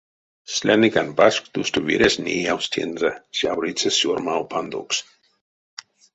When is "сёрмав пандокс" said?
3.99-4.97